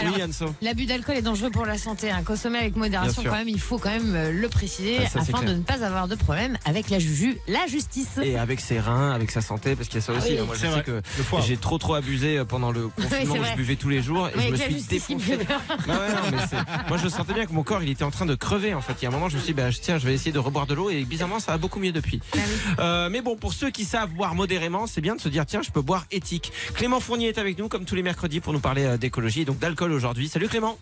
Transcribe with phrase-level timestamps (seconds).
[0.00, 0.54] Alors, Oui, Anso.
[0.62, 2.10] L'abus d'alcool est dangereux pour la santé.
[2.10, 2.22] Hein.
[2.24, 5.42] Consommer avec modération, quand même, il faut quand même euh, le préciser Ah, ça, afin
[5.42, 8.18] de ne pas avoir de problème avec la juju, la justice.
[8.22, 10.32] Et avec ses reins, avec sa santé, parce qu'il y a ça aussi.
[10.32, 10.38] oui.
[10.38, 10.44] hein.
[10.46, 10.82] Moi, je C'est sais vrai.
[10.82, 11.02] que
[11.46, 14.32] j'ai trop trop abusé euh, pendant le confinement où je buvais tous les jours et
[14.32, 15.38] je me avec la suis défoncé.
[15.48, 15.94] Ah non,
[16.30, 18.74] mais Moi, je sentais bien que mon corps, il était en train de crever.
[18.74, 20.14] En fait, il y a un moment, je me suis dit, bah, tiens, je vais
[20.14, 22.20] essayer de reboire de l'eau et bizarrement, ça va beaucoup mieux depuis.
[22.34, 22.74] Ah oui.
[22.78, 25.62] Euh, mais bon, pour ceux qui savent boire modérément, c'est bien de se dire, tiens,
[25.62, 26.52] je peux boire éthique.
[26.74, 29.92] Clément Fournier est avec nous, comme tous les mercredis, pour nous parler d'écologie donc d'alcool
[29.92, 30.28] aujourd'hui.
[30.28, 30.76] Salut Clément.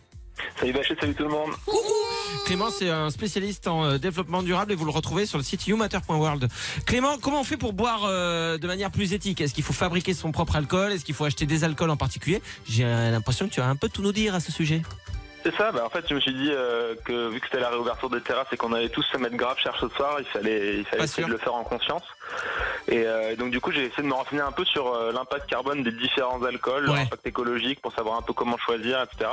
[0.56, 1.50] Salut Bachet, salut tout le monde.
[2.46, 5.68] Clément, c'est un spécialiste en euh, développement durable et vous le retrouvez sur le site
[5.68, 6.48] youmatter.world.
[6.84, 9.40] Clément, comment on fait pour boire euh, de manière plus éthique?
[9.40, 10.90] Est-ce qu'il faut fabriquer son propre alcool?
[10.90, 12.42] Est-ce qu'il faut acheter des alcools en particulier?
[12.68, 14.82] J'ai l'impression que tu as un peu tout nous dire à ce sujet.
[15.44, 17.70] C'est ça, bah en fait je me suis dit euh, que vu que c'était la
[17.70, 20.78] réouverture des terrasses et qu'on allait tous se mettre grave cher ce soir, il fallait,
[20.78, 22.04] il fallait Pas essayer de le faire en conscience.
[22.88, 25.48] Et euh, donc du coup j'ai essayé de me renseigner un peu sur euh, l'impact
[25.48, 26.94] carbone des différents alcools, Ouais.
[26.96, 29.30] leur impact écologique pour savoir un peu comment choisir, etc.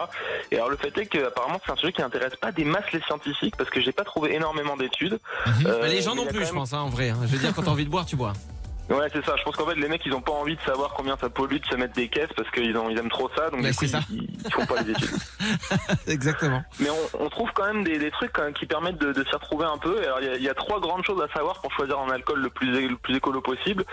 [0.51, 2.91] Et alors le fait est que apparemment c'est un sujet qui n'intéresse pas des masses
[2.93, 5.19] les scientifiques parce que j'ai pas trouvé énormément d'études.
[5.65, 7.09] Euh, Bah, les gens non plus, je pense, hein, en vrai.
[7.09, 7.17] hein.
[7.23, 8.33] Je veux dire, quand t'as envie de boire, tu bois.
[8.89, 9.35] Ouais, c'est ça.
[9.37, 11.57] Je pense qu'en fait, les mecs, ils ont pas envie de savoir combien ça pollue
[11.57, 13.49] de se mettre des caisses parce qu'ils ont, ils aiment trop ça.
[13.49, 13.99] Donc, du coup, ça.
[14.09, 15.09] ils, ils font pas les études.
[16.07, 16.61] Exactement.
[16.79, 19.23] Mais on, on trouve quand même des, des trucs quand même qui permettent de, de
[19.23, 19.99] s'y retrouver un peu.
[20.03, 22.49] Alors, il y, y a trois grandes choses à savoir pour choisir un alcool le
[22.49, 23.83] plus, le plus écolo possible.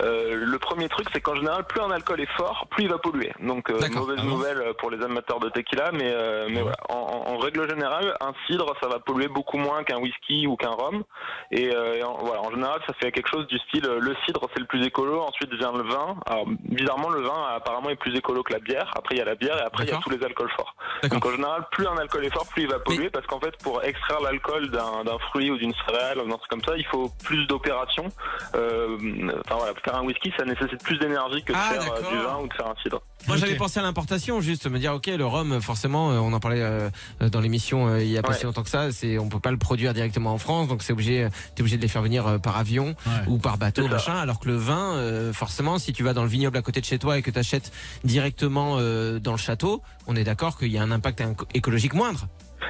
[0.00, 2.98] Euh, le premier truc, c'est qu'en général, plus un alcool est fort, plus il va
[2.98, 3.32] polluer.
[3.40, 5.90] Donc, euh, mauvaise Ah bon nouvelle pour les amateurs de tequila.
[5.92, 6.76] Mais, euh, mais voilà.
[6.88, 10.56] En, en- en règle générale, un cidre, ça va polluer beaucoup moins qu'un whisky ou
[10.56, 11.02] qu'un rhum.
[11.50, 14.14] Et, euh, et en, voilà, en général, ça fait quelque chose du style euh, le
[14.26, 15.22] cidre, c'est le plus écolo.
[15.22, 16.16] Ensuite vient le vin.
[16.26, 18.90] Alors, bizarrement, le vin apparemment est plus écolo que la bière.
[18.96, 20.74] Après, il y a la bière et après, il y a tous les alcools forts.
[21.10, 23.56] Donc en général, plus un alcool est fort, plus il va polluer, parce qu'en fait,
[23.62, 27.10] pour extraire l'alcool d'un fruit ou d'une céréale ou d'un truc comme ça, il faut
[27.24, 28.08] plus d'opérations.
[28.54, 28.98] Euh,
[29.44, 32.10] Enfin voilà, pour faire un whisky, ça nécessite plus d'énergie que de Ah, faire euh,
[32.10, 33.00] du vin ou de faire un cidre.
[33.26, 33.40] Moi, Ok.
[33.42, 36.62] j'avais pensé à l'importation, juste me dire, ok, le rhum, forcément, euh, on en parlait
[36.62, 36.88] euh,
[37.20, 38.34] dans l'émission euh, il y a pas Ouais.
[38.38, 38.90] si longtemps que ça.
[38.92, 41.82] C'est, on peut pas le produire directement en France, donc c'est obligé, t'es obligé de
[41.82, 43.12] les faire venir euh, par avion Ouais.
[43.28, 44.14] ou par bateau, machin.
[44.16, 46.86] Alors que le vin, euh, forcément, si tu vas dans le vignoble à côté de
[46.86, 47.72] chez toi et que tu achètes
[48.04, 51.22] directement euh, dans le château, on est d'accord qu'il y a un impact
[51.54, 52.26] écologique moindre.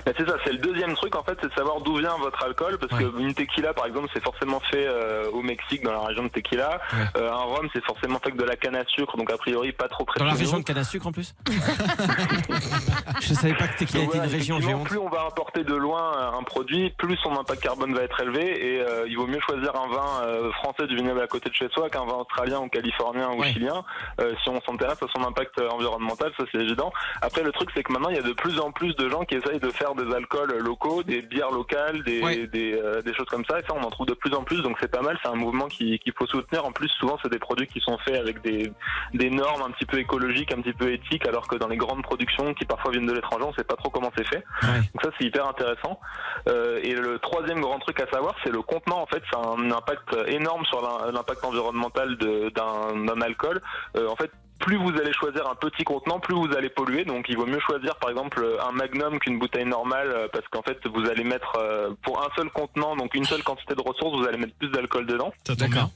[0.07, 2.77] C'est ça, c'est le deuxième truc en fait, c'est de savoir d'où vient votre alcool,
[2.79, 3.09] parce Ouais.
[3.11, 6.29] que une tequila par exemple, c'est forcément fait euh, au Mexique, dans la région de
[6.29, 6.81] Tequila.
[6.93, 6.99] Ouais.
[7.23, 9.73] Euh, un rhum, c'est forcément fait avec de la canne à sucre, donc a priori
[9.73, 11.35] pas trop près Dans la région de canne à sucre en plus?
[13.35, 14.59] Je savais pas que était une région.
[14.85, 18.21] Plus on va importer de loin euh, un produit, plus son impact carbone va être
[18.21, 21.49] élevé et euh, il vaut mieux choisir un vin euh, français du vignoble à côté
[21.51, 23.53] de chez soi qu'un vin australien ou californien ou Ouais.
[23.53, 23.85] chilien.
[24.21, 26.93] Euh, si on s'intéresse à son impact environnemental, ça c'est évident.
[27.23, 29.25] Après le truc c'est que maintenant il y a de plus en plus de gens
[29.25, 32.47] qui essayent de faire des alcools locaux, des bières locales, des, Ouais.
[32.47, 34.77] des, des choses comme ça et ça on en trouve de plus en plus donc
[34.81, 36.65] c'est pas mal, c'est un mouvement qui- qu'il faut soutenir.
[36.65, 38.71] En plus souvent c'est des produits qui sont faits avec des,
[39.13, 42.03] des normes un petit peu écologiques, un petit peu éthiques alors que dans les grandes
[42.03, 44.45] productions qui parfois viennent de l'étranger on sait pas trop comment c'est fait.
[44.63, 44.79] Ouais.
[44.93, 45.99] Donc ça c'est hyper intéressant.
[46.49, 49.01] Euh, et le troisième grand truc à savoir, c'est le contenant.
[49.01, 53.61] En fait, c'est un impact énorme sur l'im- l'impact environnemental d'un alcool.
[53.97, 54.31] Euh, en fait,
[54.61, 57.05] plus vous allez choisir un petit contenant, plus vous allez polluer.
[57.05, 60.63] Donc il vaut mieux choisir par exemple un magnum qu'une bouteille normale euh, parce qu'en
[60.63, 61.59] fait vous allez mettre
[62.03, 65.07] pour un seul contenant, donc une seule quantité de ressources, vous allez mettre plus d'alcool
[65.07, 65.33] dedans.
[65.47, 65.91] Ça D'accord.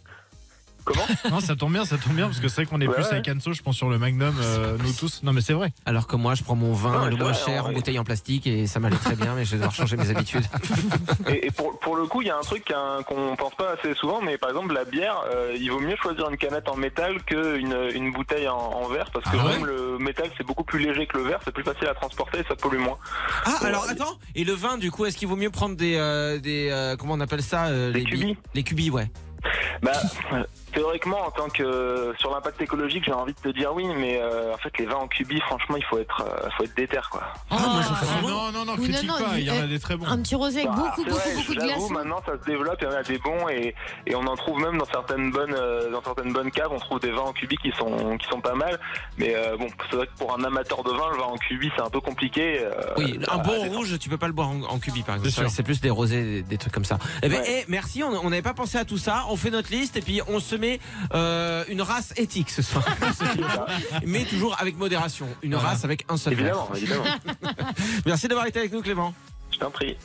[0.88, 2.94] Comment Non, ça tombe bien, ça tombe bien, parce que c'est vrai qu'on est Ouais,
[2.94, 3.12] plus ouais.
[3.12, 5.22] avec Anso, je pense, sur le Magnum, euh, nous tous.
[5.22, 5.72] Non, mais c'est vrai.
[5.87, 8.04] Alors que moi, je prends mon vin Ouais, le moins vrai, cher en bouteille en
[8.04, 10.44] plastique et ça m'allait très bien, mais je vais devoir changer mes habitudes.
[11.28, 12.65] Et, et pour, pour le coup, il y a un truc
[13.06, 16.28] qu'on pense pas assez souvent, mais par exemple la bière, euh, il vaut mieux choisir
[16.31, 19.66] une canette en métal qu'une une bouteille en, en verre, parce que Ah ouais même
[19.66, 22.44] le métal c'est beaucoup plus léger que le verre, c'est plus facile à transporter et
[22.49, 22.97] ça pollue moins.
[23.44, 25.97] Ah, alors attends, et le vin, du coup, est-ce qu'il vaut mieux prendre des.
[25.97, 28.37] euh, des euh, comment on appelle ça euh, les bi- cubis.
[28.55, 29.10] Les cubis, ouais.
[29.82, 29.93] Bah,
[30.72, 34.53] théoriquement, en tant que sur l'impact écologique, j'ai envie de te dire oui, mais euh,
[34.54, 37.22] en fait les vins en cubi, franchement, il faut être, euh, faut être déter quoi.
[37.50, 39.62] Ah, moi, je Ah, non, non, non, Oui, critique non, non, pas, il y en
[39.62, 40.06] a des très bons.
[40.06, 41.91] Un petit rosé avec Bah, beaucoup, beaucoup, vrai, beaucoup de glaçons.
[41.91, 43.75] Maintenant, ça se développe, il y en a des bons et,
[44.06, 47.00] et on en trouve même dans certaines bonnes, euh, dans certaines bonnes caves, on trouve
[47.00, 48.79] des vins en cubi qui sont, qui sont pas mal.
[49.17, 51.70] Mais euh, bon, c'est vrai que pour un amateur de vin, le vin en cubi,
[51.76, 52.61] c'est un peu compliqué.
[52.62, 55.49] euh, Oui, un bon rouge, tu peux pas le boire en, en cubi, par exemple.
[55.50, 56.99] C'est plus des rosés, des, des trucs comme ça.
[57.23, 57.61] Eh ben, Ouais.
[57.61, 59.25] eh, merci, on n'avait pas pensé à tout ça.
[59.30, 60.80] On fait notre liste et puis on se met
[61.14, 62.82] euh, une race éthique ce soir.
[64.06, 65.26] Mais toujours avec modération.
[65.42, 65.69] Une Voilà.
[65.69, 66.32] race avec un seul.
[66.32, 67.04] Évidemment, évidemment.
[68.06, 69.12] Merci d'avoir été avec nous, Clément.
[69.52, 69.98] Je t'en prie.